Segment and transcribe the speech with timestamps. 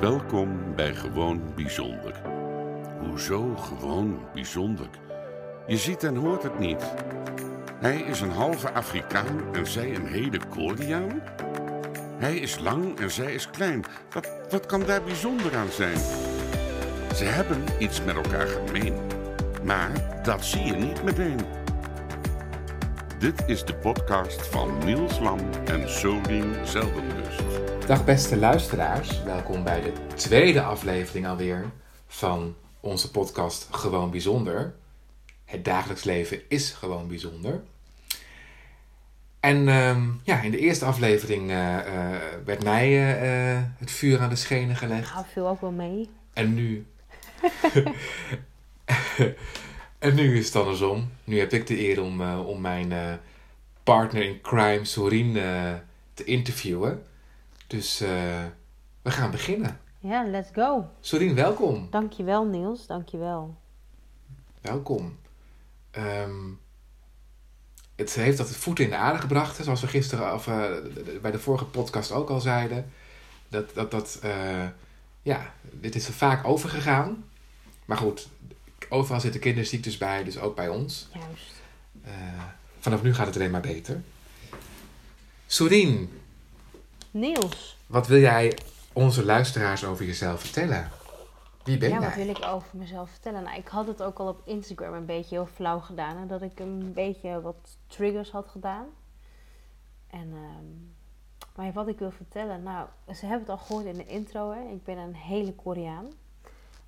[0.00, 2.14] Welkom bij Gewoon Bijzonder.
[3.00, 4.86] Hoezo gewoon bijzonder?
[5.66, 6.82] Je ziet en hoort het niet.
[7.80, 11.22] Hij is een halve Afrikaan en zij een hele Koreaan?
[12.18, 13.84] Hij is lang en zij is klein.
[14.10, 15.98] Wat, wat kan daar bijzonder aan zijn?
[17.14, 18.94] Ze hebben iets met elkaar gemeen.
[19.64, 21.40] Maar dat zie je niet meteen.
[23.18, 27.15] Dit is de podcast van Niels Lam en Solien Zeldenrust.
[27.86, 31.70] Dag beste luisteraars, welkom bij de tweede aflevering alweer
[32.06, 34.74] van onze podcast Gewoon Bijzonder.
[35.44, 37.62] Het dagelijks leven is gewoon bijzonder.
[39.40, 44.30] En ehm, ja, in de eerste aflevering eh, eh, werd mij eh, het vuur aan
[44.30, 45.14] de schenen gelegd.
[45.14, 46.10] Nou, viel ook wel mee.
[46.32, 46.86] En nu.
[49.98, 51.10] en nu is het andersom.
[51.24, 52.92] Nu heb ik de eer om, om mijn
[53.86, 55.74] partner in crime, Sorien, eh,
[56.14, 57.02] te interviewen.
[57.66, 58.44] Dus eh,
[59.02, 59.80] we gaan beginnen.
[59.98, 60.90] Ja, let's go.
[61.00, 61.88] Sorien, welkom.
[61.90, 63.56] Dankjewel Niels, dankjewel.
[64.60, 65.18] Welkom.
[65.90, 66.50] Ehm,
[67.94, 70.64] het heeft dat voeten in de aarde gebracht, zoals we gisteren of, eh,
[71.22, 72.92] bij de vorige podcast ook al zeiden.
[73.48, 74.68] Dat, dat, dat eh,
[75.22, 77.24] ja, dit is er vaak overgegaan.
[77.84, 78.28] Maar goed,
[78.88, 81.08] overal zitten kinderziektes bij, dus ook bij ons.
[81.12, 81.54] Juist.
[82.78, 84.02] Vanaf nu gaat het alleen maar beter.
[85.46, 86.10] Sorien,
[87.16, 88.58] Niels, wat wil jij
[88.92, 90.90] onze luisteraars over jezelf vertellen?
[91.64, 92.06] Wie ben ja, jij?
[92.06, 93.42] wat wil ik over mezelf vertellen?
[93.42, 96.16] Nou, ik had het ook al op Instagram een beetje heel flauw gedaan.
[96.16, 98.86] Hè, dat ik een beetje wat triggers had gedaan.
[100.10, 100.64] En, ehm,
[101.54, 104.50] maar wat ik wil vertellen, nou, ze hebben het al gehoord in de intro.
[104.50, 104.72] Hè.
[104.72, 106.06] Ik ben een hele Koreaan.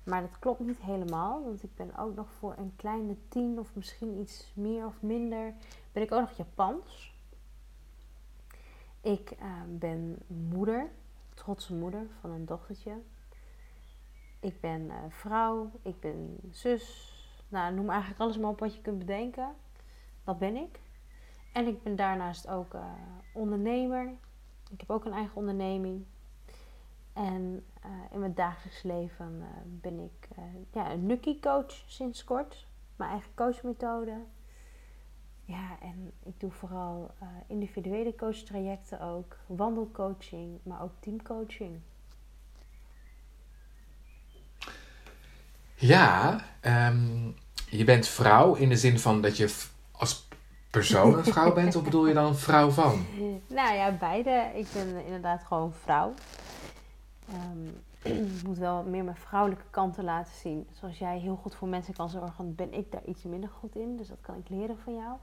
[0.03, 3.67] Maar dat klopt niet helemaal, want ik ben ook nog voor een kleine tien of
[3.73, 5.53] misschien iets meer of minder,
[5.91, 7.08] ben ik ook nog Japans.
[9.01, 10.89] Ik eh, ben moeder,
[11.33, 13.01] trotse moeder van een dochtertje.
[14.39, 17.13] Ik ben eh, vrouw, ik ben zus.
[17.47, 19.55] Nou, noem eigenlijk alles maar op wat je kunt bedenken.
[20.23, 20.79] Dat ben ik.
[21.53, 22.93] En ik ben daarnaast ook eh,
[23.33, 24.13] ondernemer.
[24.71, 26.05] Ik heb ook een eigen onderneming.
[27.13, 30.27] En eh, in mijn dagelijks leven ben ik
[30.71, 32.67] ja, een Nuki coach sinds kort.
[32.95, 34.23] Mijn eigen coachmethode.
[35.49, 39.37] Ja, en ik doe vooral eh, individuele coachtrajecten ook.
[39.45, 41.79] Wandelcoaching, maar ook teamcoaching.
[45.75, 47.31] Ja, ehm,
[47.69, 50.27] je bent vrouw in de zin van dat je als
[50.69, 53.05] persoon een vrouw bent, of bedoel je dan vrouw van?
[53.47, 54.51] Nou ja, beide.
[54.53, 56.13] Ik ben inderdaad gewoon vrouw.
[57.29, 57.67] Ehm,
[58.13, 60.67] ik moet wel meer mijn vrouwelijke kanten laten zien.
[60.71, 63.97] Zoals jij heel goed voor mensen kan zorgen, ben ik daar iets minder goed in.
[63.97, 65.17] Dus dat kan ik leren van jou.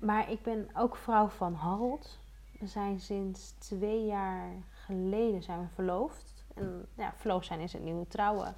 [0.00, 2.18] Maar ik ben ook vrouw van Harold.
[2.58, 4.52] We zijn sinds twee jaar
[4.84, 6.44] geleden zijn we verloofd.
[6.54, 8.54] En ja, verloofd zijn is het nieuwe trouwen.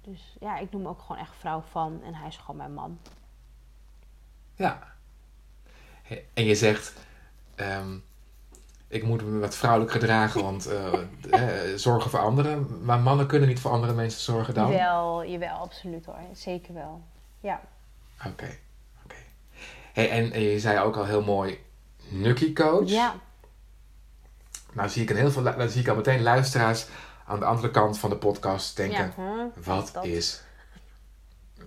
[0.00, 2.02] Dus ja, ik noem me ook gewoon echt vrouw van.
[2.02, 2.98] En hij is gewoon mijn man.
[4.54, 4.94] Ja.
[6.34, 6.92] En je zegt,
[7.54, 7.98] ehm,
[8.88, 10.92] ik moet me wat vrouwelijk gedragen, want eh,
[11.70, 12.84] eh, zorgen voor anderen.
[12.84, 14.70] Maar mannen kunnen niet voor andere mensen zorgen dan?
[14.70, 16.18] Jawel, jawel, absoluut hoor.
[16.32, 17.02] Zeker wel.
[17.40, 17.60] Ja.
[18.26, 18.58] oké.
[19.96, 21.58] Hey, en, je zei ook al heel mooi,
[22.08, 22.88] Nucky coach.
[22.88, 23.14] Ja,
[24.72, 26.86] Nou zie ik, een heel veel, dan zie ik al meteen luisteraars
[27.26, 29.22] aan de andere kant van de podcast denken, ja.
[29.22, 29.64] huh?
[29.64, 30.04] wat dat?
[30.04, 30.42] is...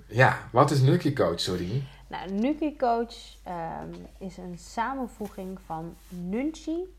[0.08, 1.84] Ja, wat is Nucky coach, sorry?
[2.08, 6.96] Nou, Nuki Coach ehm, is een samenvoeging van Nunchi,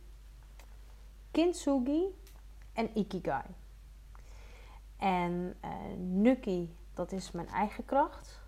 [1.30, 2.04] Kintsugi
[2.72, 3.44] en Ikigai.
[4.96, 8.39] En eh Nuki, dat is mijn eigen kracht.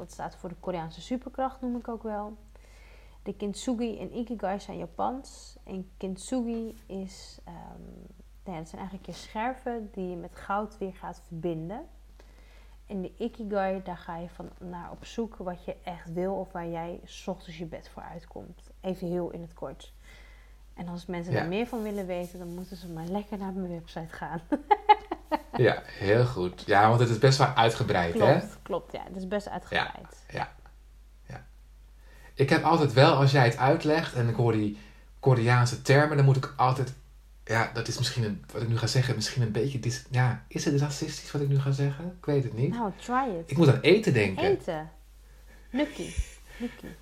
[0.00, 2.36] Dat staat voor de Koreaanse superkracht, noem ik ook wel.
[3.22, 5.56] De Kintsugi en Ikigai zijn Japans.
[5.64, 10.94] En Kintsugi is, nou ja, dat zijn eigenlijk je scherven die je met goud weer
[10.94, 11.86] gaat verbinden.
[12.86, 16.52] En de Ikigai, daar ga je van naar op zoek wat je echt wil of
[16.52, 18.70] waar jij 's ochtends je bed voor uitkomt.
[18.80, 19.92] Even heel in het kort.
[20.74, 21.38] En als mensen Ja.
[21.40, 24.40] daar meer van willen weten, dan moeten ze maar lekker naar mijn website gaan.
[25.56, 26.62] Ja, heel goed.
[26.66, 28.38] Ja, want het is best wel uitgebreid, hè?
[28.38, 29.02] klopt, klopt, ja.
[29.04, 30.24] Het is best uitgebreid.
[30.30, 30.52] Ja,
[31.28, 31.46] ja.
[32.34, 34.78] Ik heb altijd wel, als jij het uitlegt en ik hoor die
[35.20, 36.92] Koreaanse termen, dan moet ik altijd.
[37.44, 39.80] Ja, dat is misschien een, wat ik nu ga zeggen, misschien een beetje.
[39.80, 42.16] dis- ja, is het racistisch wat ik nu ga zeggen?
[42.18, 42.70] Ik weet het niet.
[42.70, 43.50] Nou, try it.
[43.50, 44.44] Ik moet aan eten denken.
[44.44, 44.90] Eten.
[45.70, 46.14] Nuki.
[46.58, 46.96] Nuki.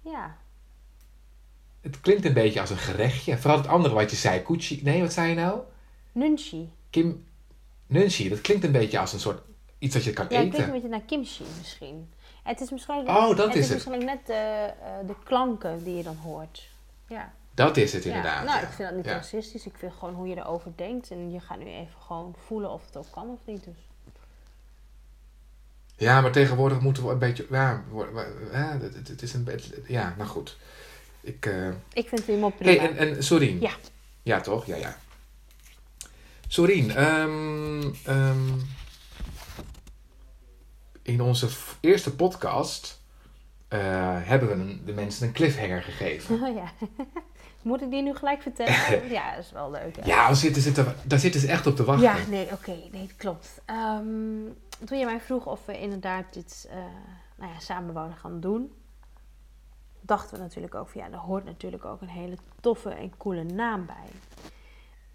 [0.00, 0.36] Ja.
[1.80, 3.38] Het klinkt een beetje als een gerechtje.
[3.38, 4.42] Vooral het andere wat je zei.
[4.42, 4.80] Kuchi.
[4.82, 5.60] Nee, wat zei je nou?
[6.14, 6.72] Nunchi.
[6.90, 7.24] Kim.
[7.86, 8.28] Nunchi.
[8.28, 9.42] Dat klinkt een beetje als een soort.
[9.78, 10.66] iets dat je kan Ja, het klinkt eten.
[10.68, 12.12] een beetje naar kimchi misschien.
[12.42, 13.74] Het is misschien, Oh, dat het is is het.
[13.88, 14.32] misschien net de,
[14.82, 16.68] eh, de klanken die je dan hoort.
[17.08, 17.32] Ja.
[17.54, 18.44] Dat is het Ja, inderdaad.
[18.44, 18.62] Nou, ja.
[18.66, 19.12] ik vind dat niet Ja.
[19.12, 19.66] racistisch.
[19.66, 21.10] Ik vind gewoon hoe je erover denkt.
[21.10, 23.64] En je gaat nu even gewoon voelen of het ook kan of niet.
[23.64, 23.74] Dus.
[25.96, 27.46] Ja, maar tegenwoordig moeten we een beetje.
[27.50, 27.82] Ja,
[28.52, 29.82] ja het, het- is een beetje.
[29.86, 30.56] Ja, nou goed.
[31.20, 31.46] Ik.
[31.46, 32.80] eh, Ik vind het helemaal prima.
[32.82, 33.60] Hey, en, en Sorien.
[33.60, 33.72] Ja.
[34.22, 34.66] Ja, toch?
[34.66, 34.96] Ja, ja.
[36.48, 38.58] Sorien, ehm, ehm,
[41.02, 41.48] in onze
[41.80, 43.02] eerste podcast
[43.68, 43.80] eh,
[44.22, 46.42] hebben we een- de mensen een cliffhanger gegeven.
[46.42, 46.72] Oh ja.
[47.62, 49.08] Moet ik die nu gelijk vertellen?
[49.12, 49.96] ja, dat is wel leuk.
[49.96, 50.04] hè?
[50.06, 52.04] Ja, daar zitten daar zitten ze echt op te wachten.
[52.04, 53.60] Ja, nee, oké, nee, dat klopt.
[53.64, 54.04] Ehm,
[54.84, 56.76] toen je mij vroeg of we inderdaad dit eh,
[57.36, 58.72] nou ja, samen wouden gaan doen,
[60.00, 63.44] dachten we natuurlijk ook van ja, daar hoort natuurlijk ook een hele toffe en coole
[63.44, 64.08] naam bij.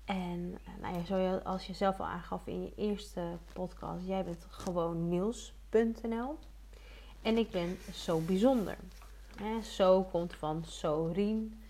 [0.09, 4.45] En eh, nou ja, zoals je zelf al aangaf in je eerste podcast, jij bent
[4.49, 6.37] gewoon Niels.nl
[7.21, 8.77] en ik ben zo bijzonder.
[9.35, 11.61] Hè, zo komt van Sorien.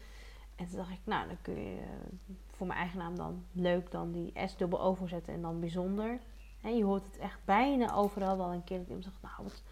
[0.55, 3.91] En toen dacht ik, nou, dan kun je eh, voor mijn eigen naam dan leuk
[3.91, 6.19] dan die S dubbel overzetten en dan bijzonder.
[6.61, 9.63] En je hoort het echt bijna overal wel een keer dat iemand zegt, nou, wat,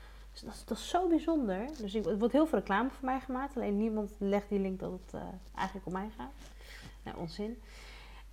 [0.44, 1.68] dat, is, dat is zo bijzonder.
[1.78, 3.56] Dus ik, er wordt heel veel reclame voor mij gemaakt.
[3.56, 5.22] Alleen niemand legt die link dat het eh,
[5.56, 6.32] eigenlijk om mij gaat.
[7.04, 7.62] Nou, onzin.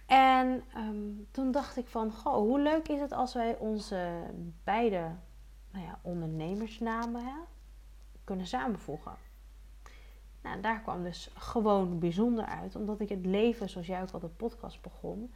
[0.07, 4.31] En ehm, toen dacht ik van, goh, hoe leuk is het als wij onze
[4.65, 5.11] beide
[5.71, 7.37] nou ja, ondernemersnamen hè,
[8.25, 9.17] kunnen samenvoegen.
[10.43, 12.77] Nou, daar kwam dus gewoon bijzonder uit.
[12.77, 15.33] Omdat ik het leven, zoals jij ook al de podcast begon.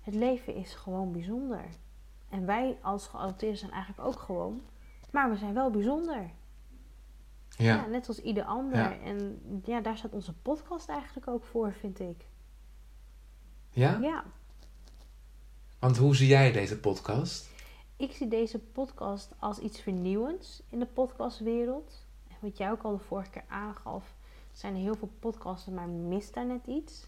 [0.00, 1.64] Het leven is gewoon bijzonder.
[2.28, 4.62] En wij als geadopteerden zijn eigenlijk ook gewoon.
[5.10, 6.30] Maar we zijn wel bijzonder.
[7.48, 7.74] Ja.
[7.74, 7.86] Ja.
[7.86, 8.78] net als ieder ander.
[8.78, 8.98] Ja.
[8.98, 12.26] En ja, daar staat onze podcast eigenlijk ook voor, vind ik.
[13.70, 13.98] Ja?
[14.00, 14.24] Ja,
[15.78, 17.48] Want hoe zie jij deze podcast?
[17.96, 22.06] ik zie deze podcast als iets vernieuwends in de podcastwereld.
[22.40, 24.14] Wat jij ook al de vorige keer aangaf,
[24.52, 27.06] zijn er heel veel podcasts, maar mist daar net iets.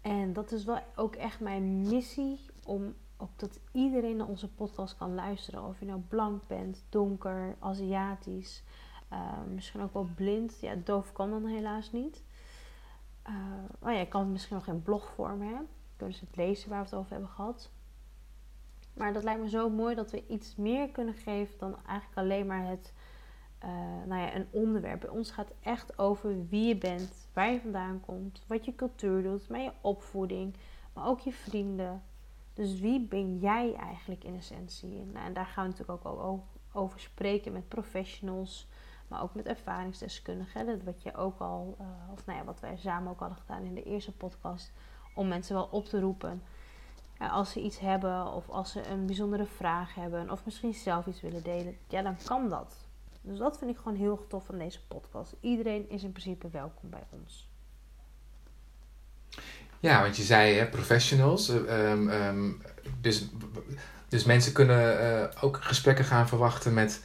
[0.00, 4.96] En dat is wel ook echt mijn missie om ook dat iedereen naar onze podcast
[4.96, 5.66] kan luisteren.
[5.66, 8.62] Of je nou blank bent, donker, Aziatisch,
[9.08, 9.18] eh,
[9.54, 10.58] misschien ook wel blind.
[10.60, 12.22] Ja, doof kan dan helaas niet.
[13.22, 13.34] Eh
[13.78, 15.68] oh ja, je kan misschien nog in blogvorm hebben.
[15.96, 17.70] Kunnen ze het lezen waar we het over hebben gehad.
[18.94, 22.46] Maar dat lijkt me zo mooi dat we iets meer kunnen geven dan eigenlijk alleen
[22.46, 22.92] maar het,
[23.58, 23.70] eh,
[24.06, 25.00] nou ja, een onderwerp.
[25.00, 28.74] Bij ons gaat het echt over wie je bent, waar je vandaan komt, wat je
[28.74, 30.56] cultuur doet, maar je opvoeding,
[30.92, 32.02] maar ook je vrienden.
[32.54, 35.00] Dus wie ben jij eigenlijk in essentie?
[35.00, 36.42] En, nou, en daar gaan we natuurlijk ook
[36.72, 38.68] over spreken met professionals,
[39.12, 40.66] maar ook met ervaringsdeskundigen.
[40.66, 43.64] Dat wat je ook al, eh, of nou ja, wat wij samen ook hadden gedaan
[43.64, 44.72] in de eerste podcast,
[45.14, 46.42] om mensen wel op te roepen.
[47.18, 51.20] Als ze iets hebben of als ze een bijzondere vraag hebben of misschien zelf iets
[51.20, 52.76] willen delen, ja, dan kan dat.
[53.20, 55.34] Dus dat vind ik gewoon heel tof van deze podcast.
[55.40, 57.50] Iedereen is in principe welkom bij ons.
[59.80, 61.48] Ja, want je zei hè, professionals.
[61.48, 62.50] eh, ehm, ehm,
[63.00, 63.28] dus,
[64.08, 67.04] dus mensen kunnen eh, ook gesprekken gaan verwachten met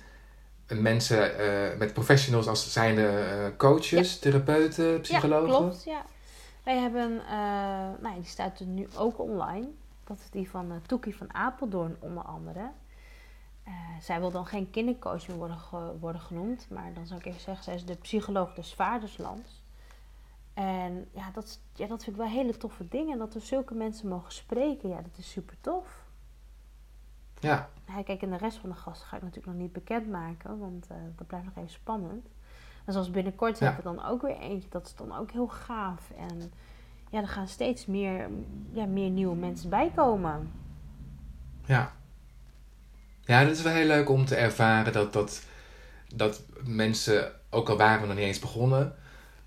[0.75, 5.51] mensen, eh, met professionals als zijnde eh, coaches, therapeuten, psychologen.
[5.51, 5.83] Ja, klopt.
[5.83, 6.05] Ja.
[6.63, 7.31] Wij hebben, eh,
[8.01, 9.67] nou ja, die staat er nu ook online.
[10.03, 12.71] Dat is die van Toekie van Apeldoorn onder andere.
[13.67, 16.67] Uh, zij wil dan geen kindercoach meer worden, ge worden genoemd.
[16.69, 19.63] Maar dan zou ik even zeggen, zij is de psycholoog des vaderslands.
[20.53, 23.11] En ja dat, ja, dat vind ik wel hele toffe dingen.
[23.11, 26.06] En dat we zulke mensen mogen spreken, ja, dat is super tof.
[27.47, 27.69] Ja.
[28.03, 30.59] Kijk, en de rest van de gasten ga ik natuurlijk nog niet bekendmaken.
[30.59, 32.25] Want uh, dat blijft nog even spannend.
[32.85, 33.65] En zoals binnenkort ja.
[33.65, 34.69] hebben we dan ook weer eentje.
[34.69, 36.11] Dat is dan ook heel gaaf.
[36.17, 36.51] En
[37.09, 38.29] ja, er gaan steeds meer,
[38.71, 40.51] ja, meer nieuwe mensen bij komen.
[41.65, 41.91] Ja.
[43.21, 45.45] Ja, dat is wel heel leuk om te ervaren dat, dat,
[46.15, 48.95] dat mensen, ook al waren we nog niet eens begonnen,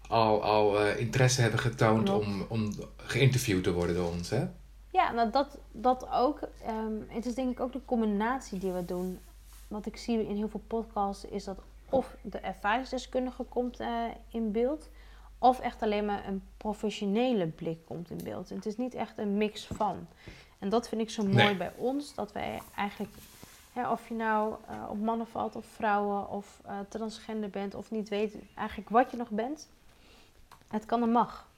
[0.08, 4.30] al, al uh, interesse hebben getoond om, om geïnterviewd te worden door ons.
[4.30, 4.46] Hè?
[4.90, 6.40] Ja, nou dat, dat ook.
[6.68, 9.18] Um, het is denk ik ook de combinatie die we doen.
[9.68, 11.58] Wat ik zie in heel veel podcasts is dat
[11.90, 14.88] of de ervaringsdeskundige komt uh, in beeld,
[15.38, 18.50] of echt alleen maar een professionele blik komt in beeld.
[18.50, 20.06] En het is niet echt een mix van.
[20.58, 21.56] En dat vind ik zo mooi Nee.
[21.56, 23.14] bij ons, dat wij eigenlijk,
[23.72, 27.90] hè, of je nou uh, op mannen valt of vrouwen, of uh, transgender bent, of
[27.90, 29.68] niet weet eigenlijk wat je nog bent,
[30.68, 31.48] het kan en mag.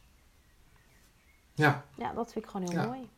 [1.54, 1.84] Ja.
[1.96, 2.86] Ja, dat vind ik gewoon heel Ja.
[2.86, 3.08] mooi.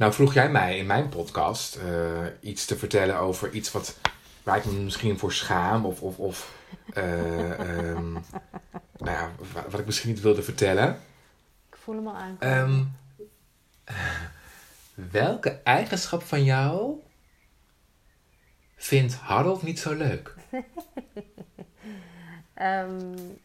[0.00, 3.98] Nou vroeg jij mij in mijn podcast uh, iets te vertellen over iets wat,
[4.42, 6.62] waar ik me misschien voor schaam of, of, of
[6.94, 8.12] uh, um,
[9.04, 9.30] nou ja,
[9.70, 11.00] wat ik misschien niet wilde vertellen.
[11.70, 12.36] Ik voel hem al aan.
[12.40, 12.96] Um,
[14.94, 17.00] welke eigenschap van jou
[18.76, 20.34] vindt Harold niet zo leuk?
[22.62, 23.14] um,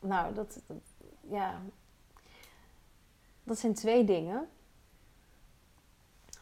[0.00, 0.76] Nou, dat, dat-
[1.30, 1.62] ja.
[3.44, 4.48] Dat zijn twee dingen.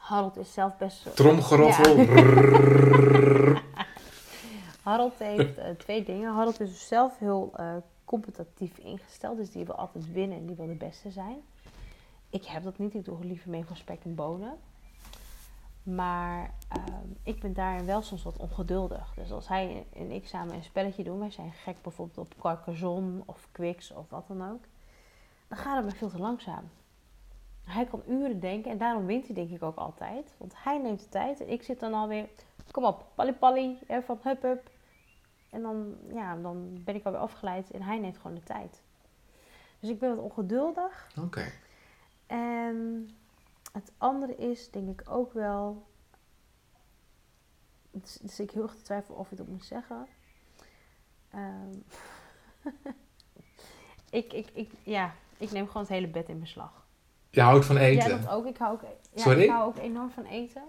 [0.08, 1.16] Harold is zelf best.
[1.16, 1.96] Tromgeroffel.
[1.96, 3.62] Ja.
[4.82, 6.34] Harold heeft eh, twee dingen.
[6.34, 9.36] Harold is dus zelf heel eh, competitief ingesteld.
[9.36, 11.36] Dus die wil altijd winnen en die wil de beste zijn.
[12.30, 12.94] Ik heb dat niet.
[12.94, 14.56] Ik doe liever mee voor spek en bonen.
[15.82, 19.12] Maar ehm, ik ben daarin wel soms wat ongeduldig.
[19.14, 23.22] Dus als hij en ik samen een spelletje doen, wij zijn gek bijvoorbeeld op Carcassonne
[23.26, 24.64] of Quicks of wat dan ook,
[25.48, 26.70] dan gaat het me veel te langzaam.
[27.68, 30.34] Hij kan uren denken en daarom wint hij denk ik ook altijd.
[30.36, 32.28] Want hij neemt de tijd en ik zit dan alweer,
[32.70, 34.70] kom op, palli palli, hè, van hup hup.
[35.50, 38.82] En dan, ja, dan ben ik alweer afgeleid en hij neemt gewoon de tijd.
[39.80, 41.10] Dus ik ben wat ongeduldig.
[41.18, 41.52] Oké.
[42.26, 43.08] En
[43.72, 45.86] het andere is, denk ik ook wel.
[47.90, 50.06] Dus, dus ik heel erg te twijfelen of ik dat moet zeggen.
[51.30, 51.72] Ehm,
[54.20, 56.86] ik, ik, ik, ja, ik neem gewoon het hele bed in beslag.
[57.30, 58.20] Je houdt van Ja, eten.
[58.22, 58.46] dat ook.
[58.46, 58.80] Ik hou ook,
[59.14, 59.42] ja, Sorry?
[59.42, 60.62] ik hou ook enorm van eten.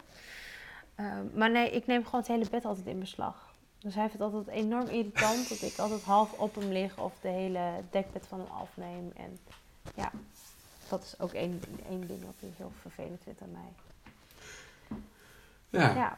[0.96, 3.48] Ehm, maar nee, ik neem gewoon het hele bed altijd in beslag.
[3.80, 7.14] Dus hij vindt het altijd enorm irritant dat ik altijd half op hem lig of
[7.22, 7.62] de hele
[7.92, 9.12] dekbed van hem afneem.
[9.16, 9.40] En
[9.96, 10.12] ja,
[10.90, 13.72] dat is ook één, één ding wat hij heel vervelend vindt aan mij.
[15.70, 15.96] Ja.
[15.96, 16.18] Ja,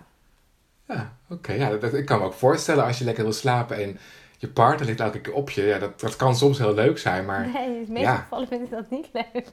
[0.86, 1.54] Ja, oké.
[1.54, 4.00] Ja, dat, ik kan me ook voorstellen als je lekker wil slapen en
[4.38, 5.62] je partner ligt elke keer op je.
[5.64, 7.48] Ja, dat, dat kan soms heel leuk zijn, maar...
[7.48, 8.16] nee, in de meeste ja.
[8.16, 9.50] gevallen vind ik dat niet leuk.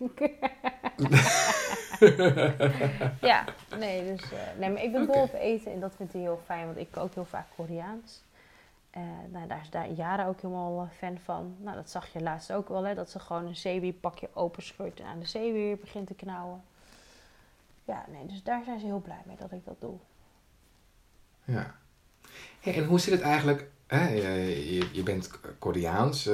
[3.21, 3.45] ja,
[3.79, 6.43] nee, dus, eh, nee, maar ik ben dol op eten en dat vindt hij heel
[6.45, 8.23] fijn, want ik kook heel vaak Koreaans.
[8.91, 9.03] Eh,
[9.33, 11.57] nou, daar is daar Jara ook helemaal eh, fan van.
[11.59, 15.07] Nou, dat zag je laatst ook wel, hè, dat ze gewoon een zeewierpakje openscheurt en
[15.07, 16.63] aan de zeewier begint te knauwen.
[17.85, 19.97] Ja, nee, dus daar zijn ze heel blij mee dat ik dat doe.
[21.45, 21.75] Ja.
[22.61, 23.71] Hey, en hoe zit het eigenlijk?
[23.87, 24.09] Hè?
[24.09, 26.25] Je, je, je bent Koreaans.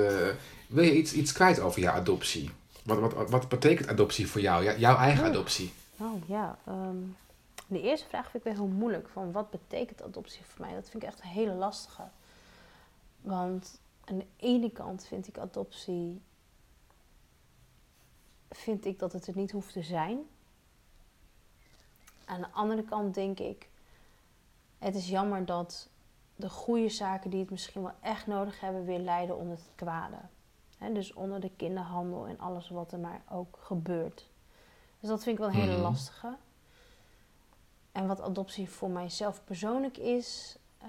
[0.69, 2.51] wil je iets, iets kwijt over jouw adoptie?
[2.85, 4.79] Wat, wat, wat betekent adoptie voor jou?
[4.79, 5.73] Jouw eigen adoptie?
[6.01, 6.97] Oh ja, ehm,
[7.67, 9.09] de eerste vraag vind ik wel heel moeilijk.
[9.09, 10.75] Van wat betekent adoptie voor mij?
[10.75, 12.03] Dat vind ik echt een hele lastige.
[13.21, 16.21] Want aan de ene kant vind ik adoptie.
[18.51, 20.19] Vind ik dat het er niet hoeft te zijn.
[22.25, 23.69] Aan de andere kant denk ik.
[24.79, 25.89] Het is jammer dat
[26.37, 30.17] de goede zaken die het misschien wel echt nodig hebben, weer leiden onder het kwade.
[30.93, 34.31] Dus onder de kinderhandel en alles wat er maar ook gebeurt.
[35.01, 35.83] Dus dat vind ik wel een hele Mhm.
[35.83, 36.37] lastige.
[37.93, 40.89] En wat adoptie voor mijzelf persoonlijk is, eh,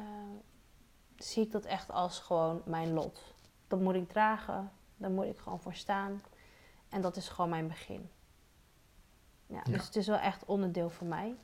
[1.17, 3.33] zie ik dat echt als gewoon mijn lot.
[3.67, 6.21] Dat moet ik dragen, daar moet ik gewoon voor staan.
[6.89, 8.09] En dat is gewoon mijn begin.
[9.47, 9.71] Ja, Ja.
[9.71, 11.35] Dus het is wel echt onderdeel van mij.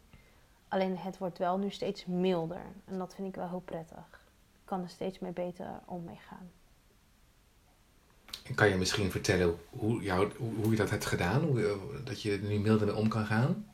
[0.67, 2.62] Alleen het wordt wel nu steeds milder.
[2.86, 4.22] En dat vind ik wel heel prettig.
[4.53, 6.51] Ik kan er steeds mee beter om mee gaan.
[8.51, 11.43] En kan je misschien vertellen hoe, jou, hoe, je dat hebt gedaan?
[11.43, 13.65] Hoe, eh, dat je er nu milder mee om kan gaan?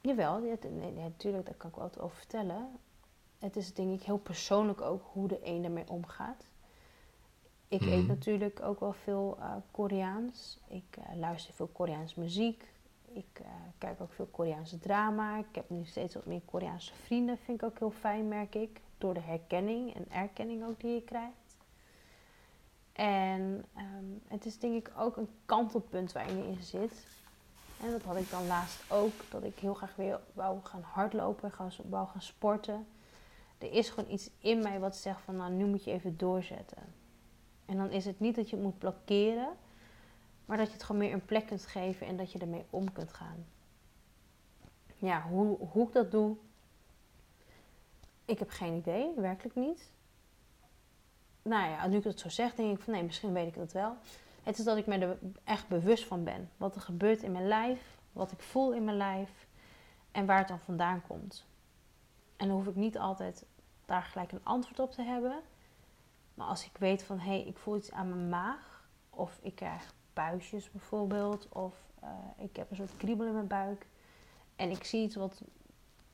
[0.00, 2.68] Jawel, ja, nee, natuurlijk, daar kan ik wel wat over vertellen.
[3.38, 6.44] Het is denk ik heel persoonlijk ook hoe de een ermee omgaat.
[7.68, 7.90] Ik Mhm.
[7.92, 10.58] eet natuurlijk ook wel veel eh, Koreaans.
[10.68, 12.64] Ik eh, luister veel Koreaans muziek.
[13.12, 13.40] Ik
[13.78, 15.38] kijk ook veel Koreaanse drama.
[15.38, 17.38] Ik heb nu steeds wat meer Koreaanse vrienden.
[17.38, 18.80] Vind ik ook heel fijn, merk ik.
[18.98, 21.45] Door de herkenning en erkenning ook die je krijgt.
[22.96, 27.06] En ehm, het is denk ik ook een kantelpunt waar je in zit.
[27.82, 31.52] En dat had ik dan laatst ook, dat ik heel graag weer wou gaan hardlopen,
[31.52, 32.86] gaan, wou gaan sporten.
[33.58, 36.82] Er is gewoon iets in mij wat zegt van, nou nu moet je even doorzetten.
[37.64, 39.48] En dan is het niet dat je het moet blokkeren,
[40.44, 42.92] maar dat je het gewoon meer een plek kunt geven en dat je ermee om
[42.92, 43.46] kunt gaan.
[44.96, 46.36] Ja, hoe, hoe ik dat doe,
[48.24, 49.94] ik heb geen idee, werkelijk niet.
[51.46, 53.72] Nou ja, nu ik het zo zeg, denk ik van nee, misschien weet ik het
[53.72, 53.96] wel.
[54.42, 56.50] Het is dat ik me er echt bewust van ben.
[56.56, 59.46] Wat er gebeurt in mijn lijf, wat ik voel in mijn lijf
[60.12, 61.44] en waar het dan vandaan komt.
[62.36, 63.44] En dan hoef ik niet altijd
[63.84, 65.40] daar gelijk een antwoord op te hebben.
[66.34, 69.54] Maar als ik weet van hé, hey, ik voel iets aan mijn maag, of ik
[69.54, 73.86] krijg buisjes bijvoorbeeld, of eh, ik heb een soort kriebel in mijn buik
[74.56, 75.42] en ik zie iets wat,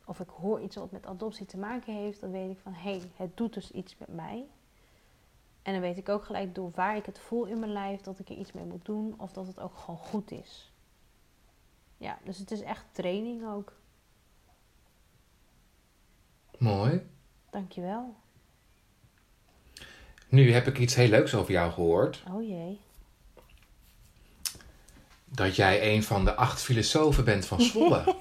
[0.04, 2.90] of ik hoor iets wat met adoptie te maken heeft, dan weet ik van hé,
[2.90, 4.46] hey, het doet dus iets met mij.
[5.62, 8.18] En dan weet ik ook gelijk door waar ik het voel in mijn lijf dat
[8.18, 10.72] ik er iets mee moet doen of dat het ook gewoon goed is.
[11.96, 13.72] Ja, dus het is echt training ook.
[16.58, 17.06] Mooi.
[17.50, 18.14] Dankjewel.
[20.28, 22.22] Nu heb ik iets heel leuks over jou gehoord.
[22.30, 22.80] Oh jee.
[25.24, 28.16] Dat jij een van de acht filosofen bent van Zwolle.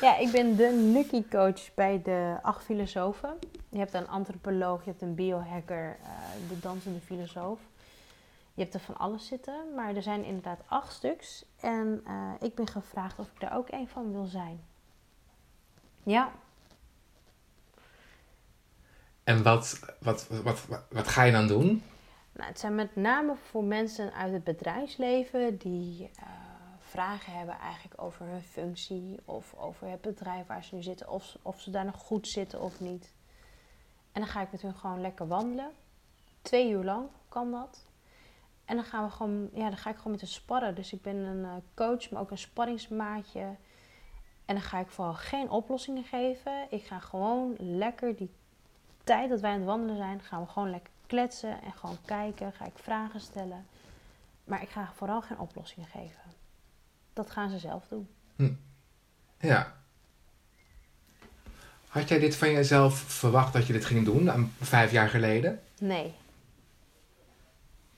[0.00, 3.38] Ja, ik ben de Nucky coach bij de acht filosofen.
[3.72, 6.08] Je hebt een antropoloog, je hebt een biohacker, eh,
[6.48, 7.60] de dansende filosoof.
[8.54, 11.44] Je hebt er van alles zitten, maar er zijn inderdaad acht stuks.
[11.60, 14.64] En eh, ik ben gevraagd of ik daar ook een van wil zijn.
[16.02, 16.32] Ja,
[19.24, 21.82] En wat, wat, wat, wat, wat ga je dan doen?
[22.32, 26.26] Nou, het zijn met name voor mensen uit het bedrijfsleven die eh,
[26.78, 31.36] vragen hebben eigenlijk over hun functie of over het bedrijf waar ze nu zitten, of,
[31.42, 33.12] of ze daar nog goed zitten of niet.
[34.12, 35.70] En dan ga ik met hun gewoon lekker wandelen.
[36.42, 37.86] Twee uur lang kan dat.
[38.64, 40.74] En dan gaan we gewoon, ja, dan ga ik gewoon met hen sparren.
[40.74, 43.40] Dus ik ben een eh, coach, maar ook een sparringsmaatje.
[44.44, 46.66] En dan ga ik vooral geen oplossingen geven.
[46.70, 48.30] Ik ga gewoon lekker die
[49.04, 52.52] tijd dat wij aan het wandelen zijn, gaan we gewoon lekker kletsen en gewoon kijken.
[52.52, 53.66] Ga ik vragen stellen.
[54.44, 56.22] Maar ik ga vooral geen oplossingen geven.
[57.12, 58.08] Dat gaan ze zelf doen.
[59.38, 59.81] Ja.
[61.92, 65.60] Had jij dit van jezelf verwacht dat je dit ging doen aan vijf jaar geleden?
[65.78, 66.14] Nee.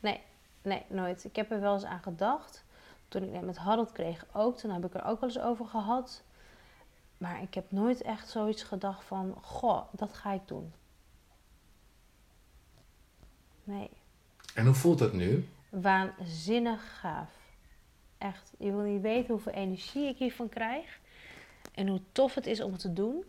[0.01, 0.21] Nee,
[0.63, 1.25] nee, nooit.
[1.25, 2.65] Ik heb er wel eens aan gedacht.
[3.09, 5.67] Toen ik net met Harold kreeg ook, toen heb ik er ook wel eens over
[5.67, 6.23] gehad.
[7.19, 10.73] Maar ik heb nooit echt zoiets gedacht van, goh, dat ga ik doen.
[13.65, 13.91] Nee.
[14.55, 15.49] En hoe voelt dat nu?
[15.69, 17.31] waanzinnig gaaf.
[18.19, 21.01] Echt, je wil niet weten hoeveel energie ik hiervan krijg.
[21.75, 23.25] En hoe tof het is om het te doen.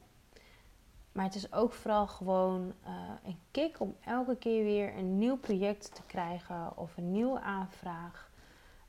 [1.15, 2.91] Maar het is ook vooral gewoon eh,
[3.24, 6.77] een kick om elke keer weer een nieuw project te krijgen.
[6.77, 8.31] Of een nieuwe aanvraag.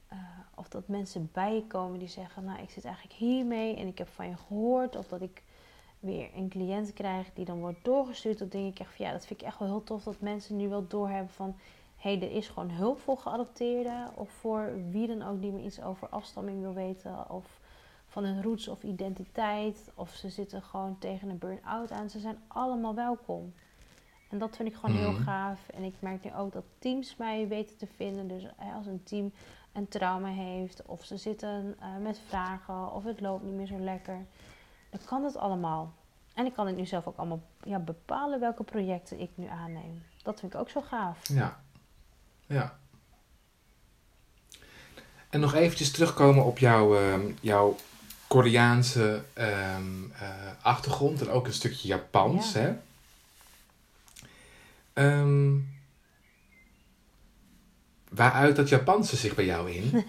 [0.08, 0.18] Eh,
[0.54, 3.98] of dat mensen bij je komen die zeggen, nou ik zit eigenlijk hiermee en ik
[3.98, 4.96] heb van je gehoord.
[4.96, 5.42] Of dat ik
[6.00, 8.38] weer een cliënt krijg die dan wordt doorgestuurd.
[8.38, 10.56] Dan denk ik echt van ja, dat vind ik echt wel heel tof dat mensen
[10.56, 11.56] nu wel doorhebben van
[11.96, 14.10] hé, er is gewoon hulp voor geadopteerden.
[14.14, 17.30] Of voor wie dan ook die me iets over afstamming wil weten.
[17.30, 17.60] Of
[18.16, 19.90] van hun roots of identiteit.
[19.94, 22.10] Of ze zitten gewoon tegen een burn-out aan.
[22.10, 23.54] Ze zijn allemaal welkom.
[24.30, 25.22] En dat vind ik gewoon heel Mhm.
[25.22, 25.68] gaaf.
[25.68, 28.28] En ik merk nu ook dat teams mij weten te vinden.
[28.28, 29.32] Dus hè, als een team
[29.72, 30.82] een trauma heeft.
[30.86, 32.92] Of ze zitten eh, met vragen.
[32.92, 34.26] Of het loopt niet meer zo lekker.
[34.90, 35.92] Dan kan het allemaal.
[36.34, 40.02] En ik kan het nu zelf ook allemaal ja, bepalen welke projecten ik nu aanneem.
[40.22, 41.28] Dat vind ik ook zo gaaf.
[41.28, 41.60] Ja.
[42.46, 42.78] Ja.
[45.30, 47.76] En nog eventjes terugkomen op jouw, ehm, jouw
[48.28, 50.28] Koreaanse ehm, eh,
[50.62, 52.60] achtergrond en ook een stukje Japans, Ja.
[52.60, 52.74] hè?
[54.92, 55.54] Ehm,
[58.08, 59.90] waaruit dat Japanse zich bij jou in?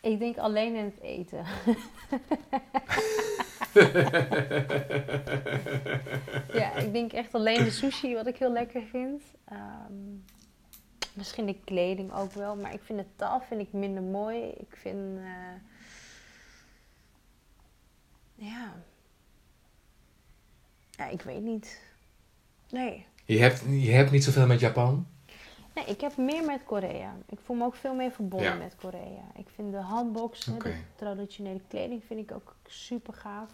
[0.00, 1.44] Ik denk alleen in het eten.
[6.52, 9.22] ja, ik denk echt alleen de sushi wat ik heel lekker vind.
[9.44, 9.92] Ehm,
[11.12, 14.42] misschien de kleding ook wel, maar ik vind de taal vind ik minder mooi.
[14.48, 15.18] Ik vind...
[15.18, 15.24] eh,
[18.38, 18.82] ja...
[20.90, 21.80] Ja, ik weet niet.
[22.70, 23.06] Nee.
[23.24, 25.06] Je hebt, je hebt niet zoveel met Japan?
[25.74, 27.16] Nee, ik heb meer met Korea.
[27.28, 28.54] Ik voel me ook veel meer verbonden Ja.
[28.54, 29.24] met Korea.
[29.34, 30.68] Ik vind de handbox, hè, Oké.
[30.68, 33.50] de traditionele kleding, vind ik ook super gaaf.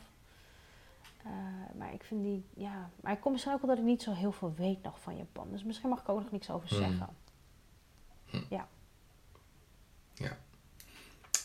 [1.25, 1.31] Eh,
[1.79, 2.91] maar ik vind die, ja...
[3.01, 5.51] Maar ik kom misschien ook omdat ik niet zo heel veel weet nog van Japan.
[5.51, 6.79] Dus misschien mag ik ook nog niks over Hmm.
[6.79, 7.09] zeggen.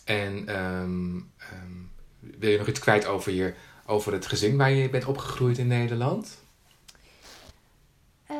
[0.06, 1.84] En ehm, ehm,
[2.20, 3.54] wil je nog iets kwijt over, je,
[3.86, 6.44] over het gezin waar je bent opgegroeid in Nederland?
[8.26, 8.36] Eh,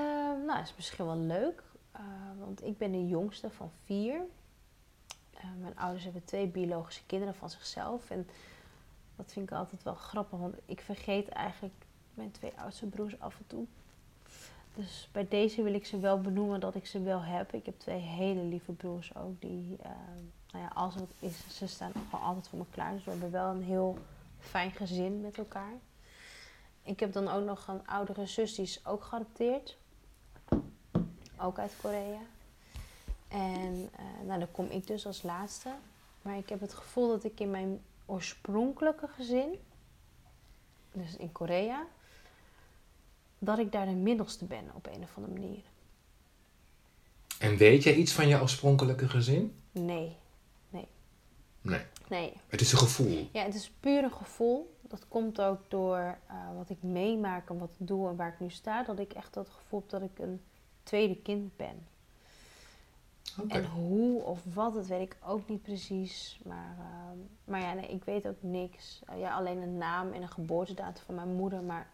[0.46, 1.63] nou, dat is misschien wel leuk.
[1.92, 2.02] eh,
[2.39, 4.22] want ik ben de jongste van vier.
[5.34, 8.10] Eh, mijn ouders hebben twee biologische kinderen van zichzelf.
[8.10, 8.28] En
[9.15, 10.39] dat vind ik altijd wel grappig.
[10.39, 11.76] Want ik vergeet eigenlijk
[12.13, 13.65] mijn twee oudste broers af en toe.
[14.76, 17.54] Dus bij deze wil ik ze wel benoemen dat ik ze wel heb.
[17.54, 19.42] Ik heb twee hele lieve broers ook.
[19.42, 19.78] Die,
[20.51, 22.93] nou ja, als het is, ze staan gewoon altijd voor me klaar.
[22.93, 23.97] Dus we hebben wel een heel
[24.39, 25.73] fijn gezin met elkaar.
[26.83, 29.77] Ik heb dan ook nog een oudere zus, die is ook geadopteerd.
[31.38, 32.21] Ook uit Korea.
[33.27, 35.69] En eh, nou, dan kom ik dus als laatste.
[36.21, 39.59] Maar ik heb het gevoel dat ik in mijn oorspronkelijke gezin,
[40.91, 41.85] dus in Korea,
[43.39, 45.63] dat ik daar de middelste ben op een of andere manier.
[47.39, 49.55] En weet jij iets van je oorspronkelijke gezin?
[49.71, 50.17] Nee,
[51.62, 51.86] Nee.
[52.10, 52.34] nee.
[52.48, 53.30] Het is een gevoel.
[53.32, 54.78] Ja, het is puur een gevoel.
[54.82, 58.39] Dat komt ook door eh, wat ik meemaak en wat ik doe en waar ik
[58.39, 58.84] nu sta.
[58.84, 60.41] Dat ik echt dat gevoel heb dat ik een
[60.84, 61.88] tweede kind ben.
[63.48, 66.39] En hoe of wat, dat weet ik ook niet precies.
[66.43, 69.02] Maar, ehm, maar ja, nee, ik weet ook niks.
[69.06, 71.62] Eh, ja, alleen een naam en een geboortedatum van mijn moeder.
[71.63, 71.89] Maar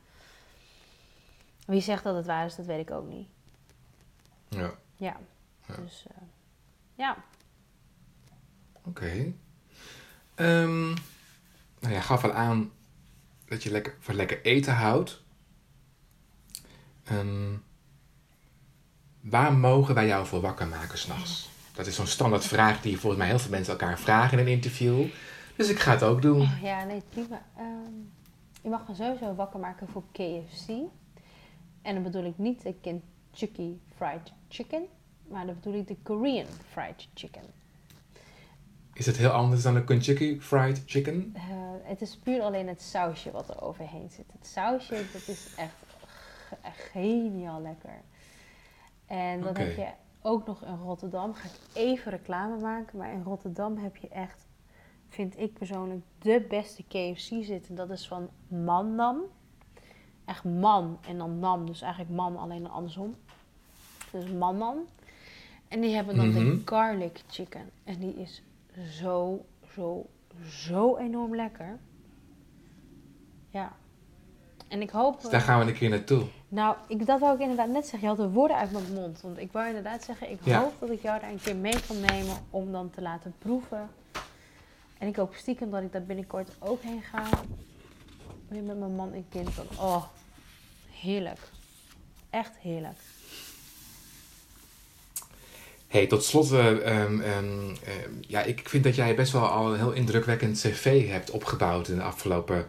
[1.66, 3.28] wie zegt dat het waar is, dat weet ik ook niet.
[4.50, 4.72] Ja.
[4.96, 5.18] Ja,
[5.68, 5.76] Ja.
[5.76, 6.18] dus eh,
[6.96, 7.18] ja.
[8.84, 9.34] Oké.
[10.36, 10.88] Ehm,
[11.80, 12.72] nou, jij gaf al aan
[13.46, 15.22] dat je lekker, van lekker eten houdt.
[17.04, 17.54] Ehm,
[19.22, 21.50] waar mogen wij jou voor wakker maken s'nachts?
[21.74, 24.52] Dat is zo'n standaard vraag die volgens mij heel veel mensen elkaar vragen in een
[24.52, 25.06] interview.
[25.56, 26.42] Dus ik ga het ook doen.
[26.42, 27.42] Oh, ja, nee, prima.
[27.58, 27.94] Ehm,
[28.62, 30.68] je mag me sowieso wakker maken voor KFC.
[31.82, 34.86] En dan bedoel ik niet de Kentucky Fried Chicken,
[35.28, 37.44] maar dan bedoel ik de Korean Fried Chicken.
[38.96, 41.32] Is het heel anders dan een Kentucky Fried Chicken?
[41.34, 41.42] Eh,
[41.84, 44.26] het is puur alleen het sausje wat er overheen zit.
[44.32, 45.74] Het sausje, dat is echt,
[46.48, 48.02] ge- echt geniaal lekker.
[49.06, 49.88] En dan heb je
[50.22, 54.48] ook nog in Rotterdam, ga ik even reclame maken, maar in Rotterdam heb je echt,
[55.10, 57.76] vind ik persoonlijk, de beste KFC zitten.
[57.76, 59.18] Dat is van Mandam.
[60.26, 63.16] Echt man en dan nam, dus eigenlijk man alleen andersom.
[64.12, 64.78] Dus Mandam.
[65.68, 66.58] En die hebben dan de Mhm.
[66.66, 67.70] garlic chicken.
[67.84, 68.44] En die is
[68.84, 70.10] zo, zo,
[70.50, 71.80] zo enorm lekker.
[73.50, 73.72] Ja.
[74.68, 75.22] En ik hoop...
[75.22, 76.24] Dus daar gaan we een keer naartoe.
[76.48, 78.00] Nou, ik, dat wou ik inderdaad net zeggen.
[78.10, 79.22] Je had de woorden uit mijn mond.
[79.22, 80.60] Want ik wou inderdaad zeggen, ik Ja.
[80.62, 83.90] hoop dat ik jou daar een keer mee kan nemen om dan te laten proeven.
[84.98, 87.24] En ik hoop stiekem dat ik daar binnenkort ook heen ga.
[88.48, 89.56] Weer met mijn man en kind.
[89.56, 90.04] Dan, oh,
[90.90, 91.40] heerlijk.
[92.30, 92.98] Echt heerlijk.
[95.96, 99.72] Hey, tot slot, eh, ehm, ehm, ehm, ja, ik vind dat jij best wel al
[99.72, 102.68] een heel indrukwekkend cv hebt opgebouwd in de afgelopen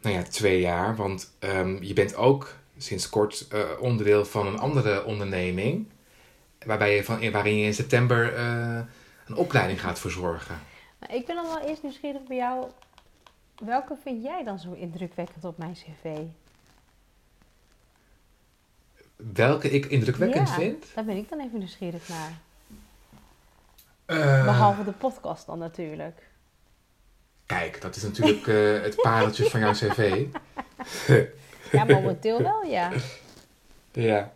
[0.00, 0.96] nou ja, twee jaar.
[0.96, 5.88] Want ehm, je bent ook sinds kort eh, onderdeel van een andere onderneming.
[6.66, 8.78] Waarbij je van, waarin je in september eh,
[9.26, 10.60] een opleiding gaat verzorgen.
[11.08, 12.66] Ik ben dan wel eerst nieuwsgierig bij jou.
[13.64, 16.18] Welke vind jij dan zo indrukwekkend op mijn cv?
[19.32, 20.84] Welke ik indrukwekkend Ja, vind.
[20.94, 22.32] Daar ben ik dan even nieuwsgierig naar.
[24.06, 26.28] Eh, Behalve de podcast dan natuurlijk.
[27.46, 30.24] Kijk, dat is natuurlijk eh, het pareltje van jouw cv.
[31.72, 32.90] Ja, momenteel wel, ja.
[33.92, 34.32] Ja.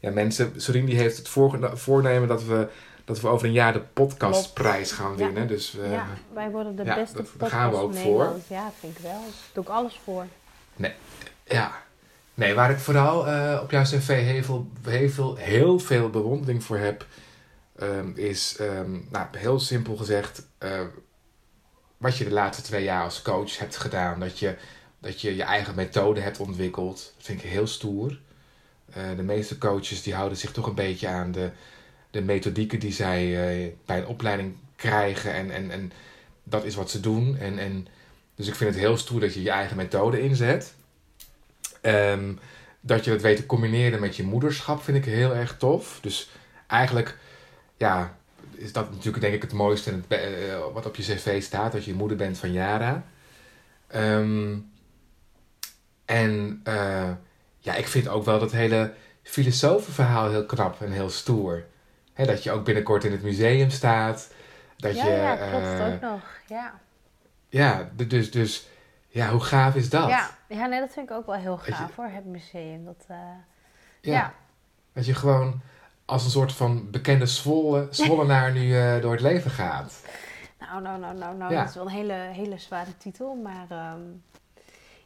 [0.00, 2.68] Ja, mensen, Sorien die heeft het voor, voornemen dat we,
[3.04, 5.16] dat we over een jaar de podcastprijs gaan Ja.
[5.16, 5.48] winnen.
[5.48, 8.24] Dus eh, ja, wij worden de ja, beste dat- podcast daar gaan we ook voor.
[8.46, 9.12] Ja, dat vind ik wel.
[9.20, 10.26] Daar doe ik alles voor.
[11.44, 11.86] ja.
[12.38, 17.06] Nee, waar ik vooral eh, op jouw cv heel veel, heel veel, bewondering voor heb,
[17.78, 20.80] ehm, is, ehm, nou, heel simpel gezegd, eh,
[21.96, 24.20] wat je de laatste twee jaar als coach hebt gedaan.
[24.20, 24.56] Dat je
[25.00, 27.12] dat je, je eigen methode hebt ontwikkeld.
[27.16, 28.20] Dat vind ik heel stoer.
[28.92, 31.50] Eh, de meeste coaches die houden zich toch een beetje aan de,
[32.10, 35.32] de methodieken die zij bij een opleiding krijgen.
[35.32, 35.92] En, en, en
[36.42, 37.36] dat is wat ze doen.
[37.36, 37.86] En, en,
[38.34, 40.76] dus ik vind het heel stoer dat je je eigen methode inzet.
[41.80, 42.32] Ehm,
[42.80, 45.98] dat je dat weet te combineren met je moederschap vind ik heel erg tof.
[46.00, 46.30] Dus
[46.66, 47.16] eigenlijk,
[47.76, 48.16] ja,
[48.54, 51.72] is dat natuurlijk denk ik het mooiste het eh, wat op je cv staat.
[51.72, 53.04] Dat je moeder bent van Yara.
[53.86, 54.56] Ehm,
[56.04, 57.10] en eh,
[57.58, 61.64] ja, ik vind ook wel dat hele filosofenverhaal heel knap en heel stoer.
[62.14, 64.30] Dat je ook binnenkort in het museum staat.
[64.76, 66.22] Dat ja, je, ja, klopt eh, ook nog.
[66.46, 66.80] Ja.
[67.48, 68.68] Ja, dus, dus
[69.08, 70.08] ja, hoe gaaf is dat?
[70.08, 70.30] Ja.
[70.48, 72.84] ja, nee, dat vind ik ook wel heel je- gaaf hoor, het museum.
[72.84, 73.16] Dat, eh,
[74.00, 74.12] Ja.
[74.12, 74.32] ja.
[74.92, 75.60] Dat je gewoon
[76.04, 80.02] als een soort van bekende zwolle, zwollenaar nu eh, door het leven gaat.
[80.58, 81.52] Nou, nou, nou, nou, nou.
[81.52, 81.58] Ja.
[81.60, 83.34] Dat is wel een hele, hele zware titel.
[83.34, 84.00] Maar ehm,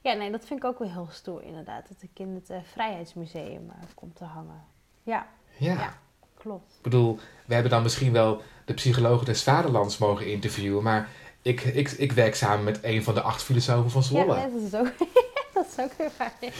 [0.00, 1.88] ja, nee, dat vind ik ook wel heel stoer inderdaad.
[1.88, 4.60] Dat ik in het eh, Vrijheidsmuseum komt te hangen.
[5.02, 5.72] Ja, Ja.
[5.72, 5.92] Ja.
[6.34, 6.72] klopt.
[6.76, 11.08] Ik bedoel, we hebben dan misschien wel de psychologen des vaderlands mogen interviewen, maar
[11.42, 14.36] ik, ik, ik werk samen met een van de acht filosofen van Zwolle.
[14.36, 14.92] Ja, dat is ook,
[15.54, 16.32] dat is ook weer waar.
[16.40, 16.52] Ja.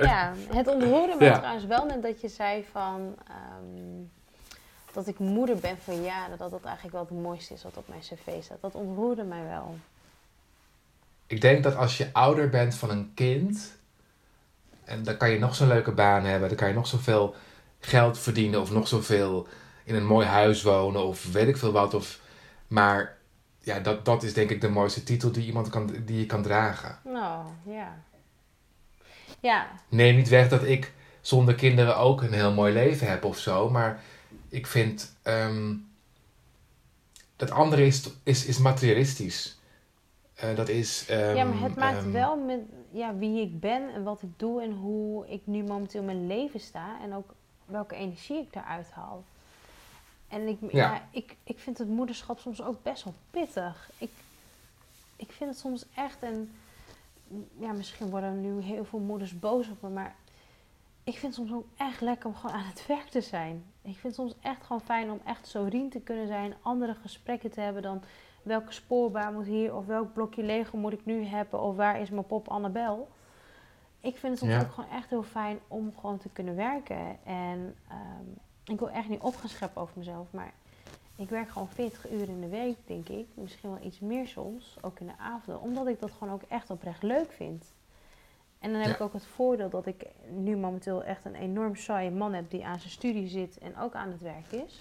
[0.00, 1.38] ja, het ontroerde me Ja.
[1.38, 3.14] trouwens wel net dat je zei van...
[3.28, 4.02] ehm,
[4.92, 6.38] dat ik moeder ben van jaren.
[6.38, 8.60] Dat dat eigenlijk wel het mooiste is wat op mijn cv staat.
[8.60, 9.76] Dat ontroerde mij wel.
[11.26, 13.76] Ik denk dat als je ouder bent van een kind,
[14.84, 17.34] en dan kan je nog zo'n leuke baan hebben, dan kan je nog zoveel
[17.80, 19.46] geld verdienen of nog zoveel
[19.84, 21.94] in een mooi huis wonen of weet ik veel wat.
[21.94, 22.20] Of,
[22.72, 23.18] maar
[23.58, 26.42] ja, dat, dat is denk ik de mooiste titel die, iemand kan, die je kan
[26.42, 26.98] dragen.
[27.04, 28.02] Nou, ja.
[29.40, 33.38] Ja, Neem niet weg dat ik zonder kinderen ook een heel mooi leven heb of
[33.38, 34.02] zo, maar
[34.48, 35.74] ik vind ehm,
[37.36, 39.60] dat andere is, is, is materialistisch.
[40.34, 41.06] Eh, dat is.
[41.08, 44.30] ehm, ja, maar het maakt ehm, wel met ja, wie ik ben en wat ik
[44.36, 47.00] doe en hoe ik nu momenteel in mijn leven sta.
[47.02, 49.24] En ook welke energie ik daaruit haal.
[50.32, 50.68] En ik, ja.
[50.94, 51.02] Ja.
[51.10, 53.90] ik, ik vind het moederschap soms ook best wel pittig.
[53.98, 54.10] Ik,
[55.16, 56.52] ik vind het soms echt, en
[57.58, 60.14] ja, misschien worden nu heel veel moeders boos op me, maar
[61.04, 63.64] ik vind het soms ook echt lekker om gewoon aan het werk te zijn.
[63.82, 66.94] Ik vind het soms echt gewoon fijn om echt zo rien te kunnen zijn, andere
[66.94, 68.02] gesprekken te hebben dan
[68.42, 72.10] welke spoorbaan moet hier of welk blokje Lego moet ik nu hebben of waar is
[72.10, 73.08] mijn pop Annabel.
[74.00, 74.60] ik vind het soms Ja.
[74.60, 77.24] ook gewoon echt heel fijn om gewoon te kunnen werken.
[77.24, 78.24] En ehm,
[78.64, 80.52] ik wil echt niet opgeschept over mezelf, maar
[81.16, 83.26] ik werk gewoon 40 uur in de week, denk ik.
[83.34, 85.62] Misschien wel iets meer soms, ook in de avonden.
[85.62, 87.72] Omdat ik dat gewoon ook echt oprecht leuk vind.
[88.58, 88.94] En dan heb Ja.
[88.94, 92.64] ik ook het voordeel dat ik nu momenteel echt een enorm saaie man heb die
[92.66, 94.80] aan zijn studie zit en ook aan het werk is.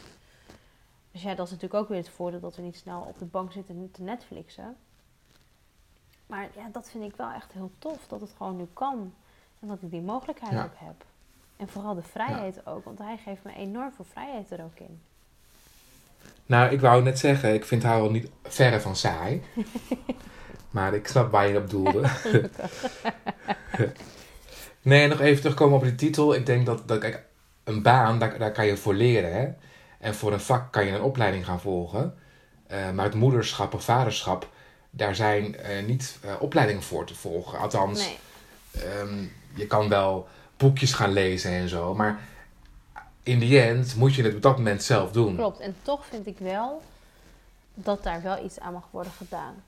[1.11, 3.25] Dus ja, dat is natuurlijk ook weer het voordeel dat we niet snel op de
[3.25, 4.77] bank zitten te Netflixen.
[6.25, 9.13] Maar ja, dat vind ik wel echt heel tof, dat het gewoon nu kan.
[9.59, 10.63] En dat ik die mogelijkheid Ja.
[10.63, 11.05] ook heb.
[11.62, 15.02] En vooral de vrijheid ook, want hij geeft me enorm veel vrijheid er ook in.
[16.45, 19.41] Nou, ik wou net zeggen, ik vind haar wel niet verre van saai.
[20.69, 22.10] maar ik snap waar je op doelde.
[24.82, 26.36] nee, nog even terugkomen op die titel.
[26.36, 27.24] Ik denk dat, dat kijk,
[27.63, 29.34] een baan, daar, daar kan je voor leren.
[29.34, 29.50] Hè?
[30.00, 32.15] En voor een vak kan je een opleiding gaan volgen.
[32.67, 34.50] Eh, maar het moederschap of vaderschap,
[34.89, 37.60] daar zijn eh, niet eh, opleidingen voor te volgen.
[37.60, 38.17] Althans, Nee,
[38.71, 40.28] Ehm, je kan wel
[40.62, 42.19] boekjes gaan lezen en zo, maar
[43.24, 45.36] in die end moet je het op dat moment zelf doen.
[45.36, 45.60] klopt.
[45.60, 46.82] En toch vind ik wel
[47.74, 49.63] dat daar wel iets aan mag worden gedaan.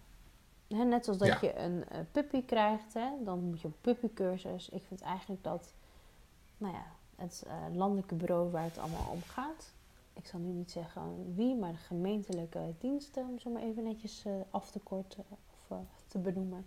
[0.68, 1.38] Hè, net zoals dat Ja.
[1.42, 4.70] je een eh, puppy krijgt, hè, dan moet je op puppycursus.
[4.70, 5.74] Ik vind eigenlijk dat,
[6.58, 9.72] nou ja, het eh, landelijke bureau waar het allemaal om gaat.
[10.14, 14.24] Ik zal nu niet zeggen wie, maar de gemeentelijke diensten, om zo maar even netjes
[14.26, 15.24] eh, af te korten
[15.68, 15.78] of
[16.08, 16.66] te benoemen.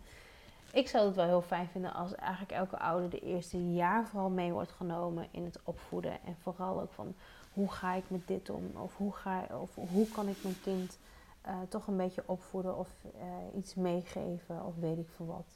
[0.77, 4.31] Ik zou het wel heel fijn vinden als eigenlijk elke ouder de eerste jaar vooral
[4.31, 6.12] mee wordt genomen in het opvoeden.
[6.12, 7.15] En vooral ook van
[7.53, 8.71] hoe ga ik met dit om?
[8.75, 10.99] Of hoe, ga, of hoe kan ik mijn kind
[11.41, 12.89] eh, toch een beetje opvoeden of
[13.21, 15.47] eh, iets meegeven of weet ik veel wat.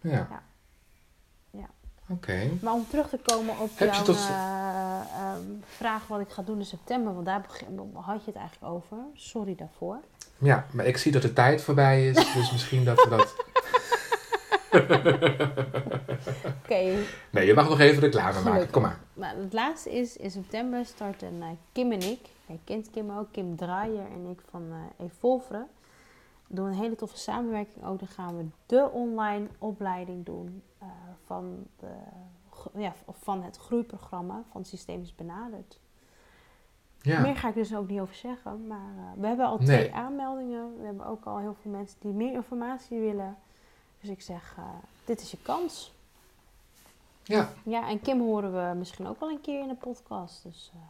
[0.00, 0.26] Ja.
[0.30, 0.42] Ja.
[1.50, 1.68] Ja.
[2.08, 2.50] Oké.
[2.62, 6.42] Maar om terug te komen op Heb jouw tot- eh, ehm, vraag wat ik ga
[6.42, 7.46] doen in september, want daar
[7.92, 8.96] had je het eigenlijk over.
[9.14, 9.98] Sorry daarvoor.
[10.38, 13.34] Ja, maar ik zie dat de tijd voorbij is, dus misschien dat we dat...
[16.64, 16.94] Oké,
[17.30, 18.70] Nee, je mag nog even reclame maken.
[18.70, 18.98] Kom maar.
[19.12, 23.26] Maar het laatste is, in september starten eh, Kim en ik, jij kent Kim ook,
[23.30, 25.66] Kim Draaier en ik van Evolvere.
[26.46, 27.98] We doen een hele toffe samenwerking ook.
[27.98, 30.86] Dan gaan we de online opleiding doen eh,
[31.26, 31.86] van, de,
[32.76, 35.80] ja, van het groeiprogramma van Systemisch Benaderd.
[37.02, 37.20] Ja.
[37.20, 39.66] Meer ga ik dus ook niet over zeggen, maar we hebben al Nee.
[39.66, 40.78] twee aanmeldingen.
[40.78, 43.36] We hebben ook al heel veel mensen die meer informatie willen.
[44.00, 44.64] Dus ik zeg, eh,
[45.04, 45.92] dit is je kans.
[47.24, 50.42] ja, Ja, en Kim horen we misschien ook wel een keer in de podcast.
[50.42, 50.80] Dus eh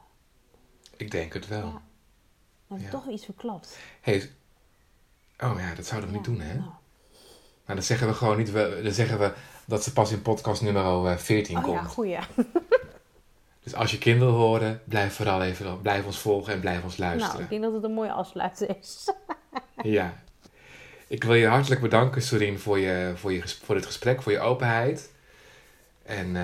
[0.97, 1.59] ik denk het wel.
[1.59, 1.81] ja, dan
[2.69, 2.91] heb ik Ja.
[2.91, 3.79] toch weer iets verklapt.
[4.01, 4.31] Hey,
[5.39, 6.55] oh ja, dat zouden we niet doen, hè?
[6.55, 6.71] nou.
[7.67, 8.51] Nou, dan zeggen we gewoon niet...
[8.51, 9.35] We, dan zeggen we
[9.67, 11.75] dat ze pas in podcast nummer eh, 14 Oh komt.
[11.77, 12.19] ja, goeie.
[13.63, 15.81] Dus als je kinderen horen, blijf vooral even...
[15.81, 17.45] Blijf ons volgen en blijf ons Nou, luisteren.
[17.45, 19.09] ik denk dat het een mooie afsluiter is.
[19.83, 20.15] Ja.
[21.11, 24.41] Ik wil je hartelijk bedanken, Sorien, voor, je, voor, je, voor dit gesprek, voor je
[24.41, 25.11] openheid.
[26.03, 26.43] En eh,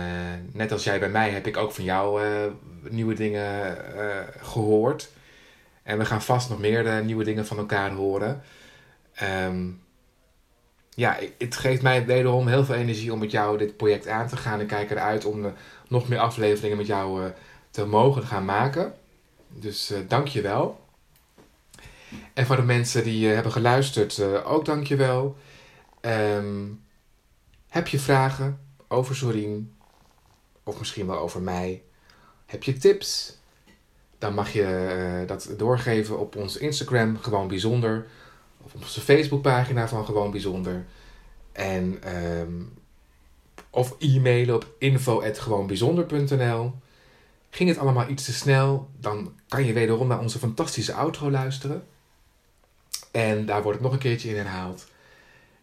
[0.52, 2.52] net als jij bij mij heb ik ook van jou eh,
[2.90, 5.10] nieuwe dingen eh, gehoord.
[5.82, 8.42] En we gaan vast nog meer nieuwe dingen van elkaar horen.
[9.14, 9.68] Ehm,
[10.90, 14.36] ja, het geeft mij wederom heel veel energie om met jou dit project aan te
[14.36, 14.60] gaan.
[14.60, 15.52] Ik kijk eruit om
[15.88, 17.30] nog meer afleveringen met jou
[17.70, 18.94] te mogen gaan maken.
[19.48, 20.85] Dus dank je wel.
[22.34, 25.36] En voor de mensen die eh, hebben geluisterd, eh, ook dank je wel.
[26.00, 26.64] Ehm,
[27.68, 29.74] heb je vragen over Sorien?
[30.62, 31.82] Of misschien wel over mij?
[32.46, 33.38] Heb je tips?
[34.18, 38.06] Dan mag je eh, dat doorgeven op onze Instagram, gewoon bijzonder.
[38.62, 40.84] Of op onze Facebookpagina van Gewoon Bijzonder.
[41.52, 42.62] En, ehm,
[43.70, 46.72] of e-mailen op info.gewoonbijzonder.nl.
[47.50, 51.86] Ging het allemaal iets te snel, dan kan je wederom naar onze fantastische outro luisteren.
[53.16, 54.86] En daar wordt het nog een keertje in herhaald.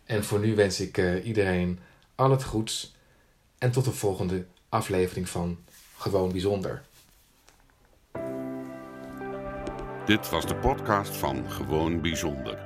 [0.03, 1.79] En voor nu wens ik eh, iedereen
[2.15, 2.95] al het goeds.
[3.57, 5.57] En tot de volgende aflevering van
[5.97, 6.81] Gewoon Bijzonder.
[10.05, 12.57] Dit was de podcast van Gewoon Bijzonder.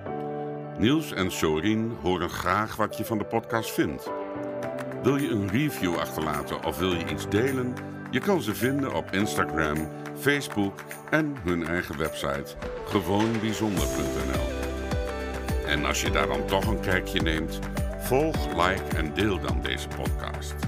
[0.77, 4.09] Niels en Sorien horen graag wat je van de podcast vindt.
[5.03, 7.73] Wil je een review achterlaten of wil je iets delen?
[8.11, 14.46] Je kan ze vinden op Instagram, Facebook en hun eigen website gewoonbijzonder.nl.
[15.67, 17.59] En als je daar dan toch een kijkje neemt,
[17.99, 20.66] volg, like en deel dan deze podcast.